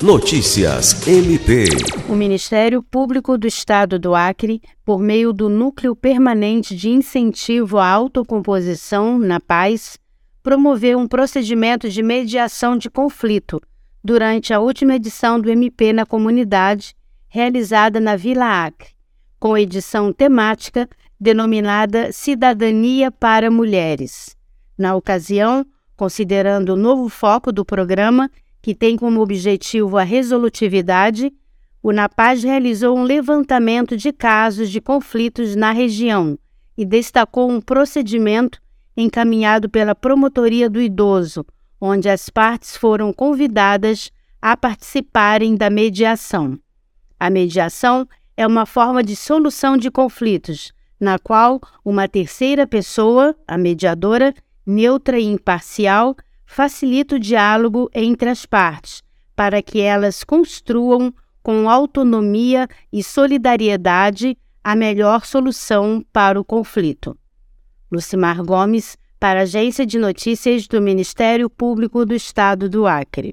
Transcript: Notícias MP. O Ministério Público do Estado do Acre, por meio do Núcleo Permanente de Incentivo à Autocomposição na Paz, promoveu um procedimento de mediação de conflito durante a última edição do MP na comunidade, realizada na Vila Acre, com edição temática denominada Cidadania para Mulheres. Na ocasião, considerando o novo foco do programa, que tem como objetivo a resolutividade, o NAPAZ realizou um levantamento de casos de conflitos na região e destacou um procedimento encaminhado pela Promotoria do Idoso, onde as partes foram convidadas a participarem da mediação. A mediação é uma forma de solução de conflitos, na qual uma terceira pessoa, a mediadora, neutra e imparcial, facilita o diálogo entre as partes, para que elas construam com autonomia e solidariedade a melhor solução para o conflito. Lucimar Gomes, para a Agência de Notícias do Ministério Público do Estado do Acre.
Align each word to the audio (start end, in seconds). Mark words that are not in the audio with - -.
Notícias 0.00 1.08
MP. 1.08 1.64
O 2.08 2.14
Ministério 2.14 2.80
Público 2.84 3.36
do 3.36 3.48
Estado 3.48 3.98
do 3.98 4.14
Acre, 4.14 4.62
por 4.84 5.00
meio 5.00 5.32
do 5.32 5.48
Núcleo 5.48 5.96
Permanente 5.96 6.76
de 6.76 6.88
Incentivo 6.88 7.78
à 7.78 7.88
Autocomposição 7.88 9.18
na 9.18 9.40
Paz, 9.40 9.98
promoveu 10.40 11.00
um 11.00 11.08
procedimento 11.08 11.90
de 11.90 12.00
mediação 12.00 12.78
de 12.78 12.88
conflito 12.88 13.60
durante 14.02 14.54
a 14.54 14.60
última 14.60 14.94
edição 14.94 15.40
do 15.40 15.50
MP 15.50 15.92
na 15.92 16.06
comunidade, 16.06 16.94
realizada 17.26 17.98
na 17.98 18.14
Vila 18.14 18.66
Acre, 18.66 18.90
com 19.40 19.58
edição 19.58 20.12
temática 20.12 20.88
denominada 21.18 22.12
Cidadania 22.12 23.10
para 23.10 23.50
Mulheres. 23.50 24.36
Na 24.78 24.94
ocasião, 24.94 25.66
considerando 25.96 26.74
o 26.74 26.76
novo 26.76 27.08
foco 27.08 27.50
do 27.50 27.64
programa, 27.64 28.30
que 28.68 28.74
tem 28.74 28.98
como 28.98 29.22
objetivo 29.22 29.96
a 29.96 30.02
resolutividade, 30.02 31.32
o 31.82 31.90
NAPAZ 31.90 32.42
realizou 32.42 32.98
um 32.98 33.02
levantamento 33.02 33.96
de 33.96 34.12
casos 34.12 34.68
de 34.68 34.78
conflitos 34.78 35.56
na 35.56 35.72
região 35.72 36.38
e 36.76 36.84
destacou 36.84 37.50
um 37.50 37.62
procedimento 37.62 38.60
encaminhado 38.94 39.70
pela 39.70 39.94
Promotoria 39.94 40.68
do 40.68 40.82
Idoso, 40.82 41.46
onde 41.80 42.10
as 42.10 42.28
partes 42.28 42.76
foram 42.76 43.10
convidadas 43.10 44.10
a 44.38 44.54
participarem 44.54 45.56
da 45.56 45.70
mediação. 45.70 46.58
A 47.18 47.30
mediação 47.30 48.06
é 48.36 48.46
uma 48.46 48.66
forma 48.66 49.02
de 49.02 49.16
solução 49.16 49.78
de 49.78 49.90
conflitos, 49.90 50.74
na 51.00 51.18
qual 51.18 51.58
uma 51.82 52.06
terceira 52.06 52.66
pessoa, 52.66 53.34
a 53.46 53.56
mediadora, 53.56 54.34
neutra 54.66 55.18
e 55.18 55.24
imparcial, 55.24 56.14
facilita 56.48 57.16
o 57.16 57.18
diálogo 57.20 57.90
entre 57.94 58.30
as 58.30 58.46
partes, 58.46 59.02
para 59.36 59.62
que 59.62 59.82
elas 59.82 60.24
construam 60.24 61.12
com 61.42 61.68
autonomia 61.68 62.66
e 62.90 63.04
solidariedade 63.04 64.36
a 64.64 64.74
melhor 64.74 65.26
solução 65.26 66.02
para 66.10 66.40
o 66.40 66.44
conflito. 66.44 67.16
Lucimar 67.92 68.42
Gomes, 68.42 68.96
para 69.20 69.40
a 69.40 69.42
Agência 69.42 69.84
de 69.84 69.98
Notícias 69.98 70.66
do 70.66 70.80
Ministério 70.80 71.50
Público 71.50 72.06
do 72.06 72.14
Estado 72.14 72.68
do 72.68 72.86
Acre. 72.86 73.26